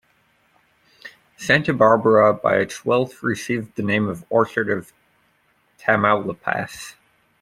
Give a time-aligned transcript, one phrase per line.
[1.37, 4.91] Santa Barbara, by its wealth received the name of Orchard of
[5.77, 6.95] Tamaulipas.